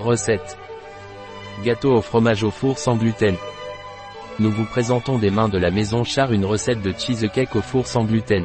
[0.00, 0.56] Recette.
[1.64, 3.34] Gâteau au fromage au four sans gluten.
[4.38, 7.88] Nous vous présentons des mains de la maison Char une recette de cheesecake au four
[7.88, 8.44] sans gluten.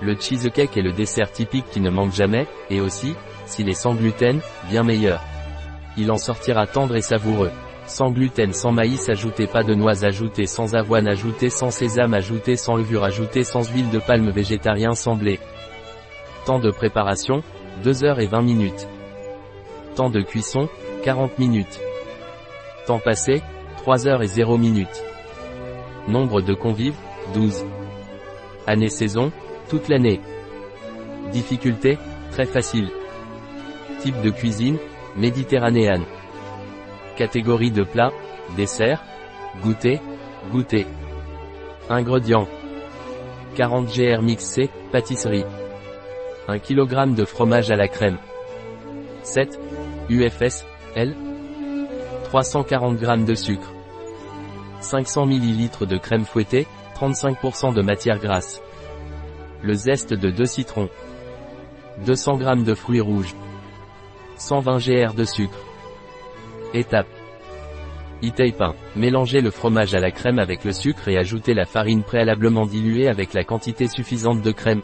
[0.00, 3.14] Le cheesecake est le dessert typique qui ne manque jamais, et aussi,
[3.46, 5.22] s'il est sans gluten, bien meilleur.
[5.96, 7.52] Il en sortira tendre et savoureux.
[7.86, 12.56] Sans gluten, sans maïs ajouté, pas de noix ajoutées, sans avoine ajoutée, sans sésame ajouté,
[12.56, 15.38] sans levure ajoutée, sans huile de palme végétarien, sans blé.
[16.44, 17.44] Temps de préparation,
[17.84, 18.88] 2 heures et 20 minutes.
[19.94, 20.68] Temps de cuisson,
[21.04, 21.80] 40 minutes.
[22.86, 23.42] Temps passé,
[23.78, 25.04] 3 heures et 0 minutes.
[26.08, 26.96] Nombre de convives,
[27.34, 27.66] 12.
[28.66, 29.32] Année saison,
[29.68, 30.20] toute l'année.
[31.30, 31.98] Difficulté,
[32.30, 32.88] très facile.
[34.00, 34.78] Type de cuisine,
[35.16, 36.04] méditerranéenne.
[37.16, 38.12] Catégorie de plat,
[38.56, 39.04] dessert,
[39.62, 40.00] goûter,
[40.50, 40.86] goûter.
[41.90, 42.48] Ingrédients.
[43.56, 45.44] 40 GR mixé, pâtisserie.
[46.48, 48.18] 1 kg de fromage à la crème.
[49.22, 49.60] 7.
[50.08, 50.64] UFS,
[50.96, 51.14] L.
[52.24, 53.72] 340 g de sucre.
[54.80, 58.60] 500 ml de crème fouettée, 35% de matière grasse.
[59.62, 60.88] Le zeste de 2 citrons.
[62.04, 63.34] 200 g de fruits rouges.
[64.36, 65.58] 120 gr de sucre.
[66.74, 67.06] Étape.
[68.24, 68.74] E-tape 1.
[68.96, 73.08] Mélangez le fromage à la crème avec le sucre et ajoutez la farine préalablement diluée
[73.08, 74.82] avec la quantité suffisante de crème.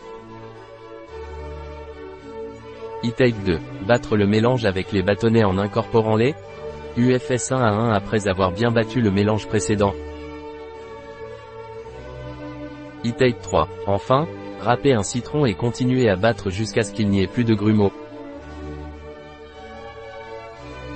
[3.05, 3.59] E-tape 2.
[3.87, 6.35] Battre le mélange avec les bâtonnets en incorporant les
[6.97, 9.95] UFS 1 à 1 après avoir bien battu le mélange précédent.
[13.07, 13.69] E-tape 3.
[13.87, 14.27] Enfin,
[14.61, 17.93] râpez un citron et continuez à battre jusqu'à ce qu'il n'y ait plus de grumeaux.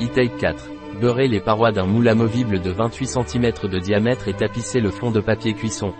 [0.00, 0.70] E-tape 4.
[1.00, 5.12] Beurrez les parois d'un moule amovible de 28 cm de diamètre et tapissez le fond
[5.12, 5.95] de papier cuisson.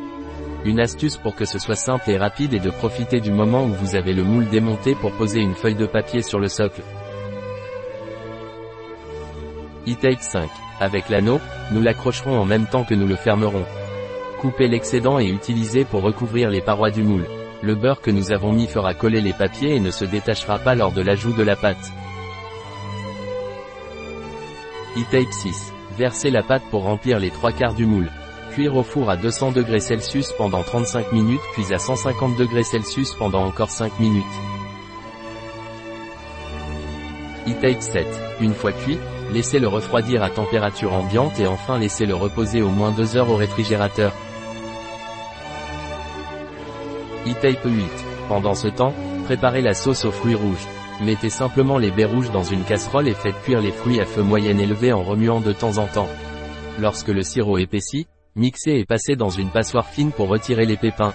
[0.65, 3.73] Une astuce pour que ce soit simple et rapide est de profiter du moment où
[3.75, 6.83] vous avez le moule démonté pour poser une feuille de papier sur le socle.
[9.89, 10.49] E-tape 5.
[10.79, 11.41] Avec l'anneau,
[11.73, 13.65] nous l'accrocherons en même temps que nous le fermerons.
[14.41, 17.27] Coupez l'excédent et utilisez pour recouvrir les parois du moule.
[17.61, 20.77] Le beurre que nous avons mis fera coller les papiers et ne se détachera pas
[20.77, 21.93] lors de l'ajout de la pâte.
[24.97, 25.73] E-tape 6.
[25.99, 28.11] Versez la pâte pour remplir les trois quarts du moule.
[28.55, 29.79] Cuire au four à 200 degrés
[30.37, 32.63] pendant 35 minutes puis à 150 degrés
[33.19, 34.25] pendant encore 5 minutes.
[37.49, 38.07] E-tape 7.
[38.43, 38.99] Une fois cuit,
[39.33, 44.13] laissez-le refroidir à température ambiante et enfin laissez-le reposer au moins 2 heures au réfrigérateur.
[47.27, 47.85] E-tape 8.
[48.29, 48.93] Pendant ce temps,
[49.25, 50.69] préparez la sauce aux fruits rouges.
[51.01, 54.23] Mettez simplement les baies rouges dans une casserole et faites cuire les fruits à feu
[54.23, 56.09] moyen élevé en remuant de temps en temps.
[56.79, 61.13] Lorsque le sirop épaissit, Mixer et passer dans une passoire fine pour retirer les pépins.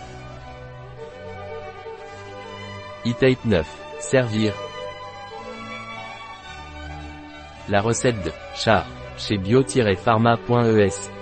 [3.06, 3.68] E-tape 9.
[4.00, 4.54] Servir.
[7.70, 8.86] La recette de Char
[9.18, 11.17] chez bio-pharma.es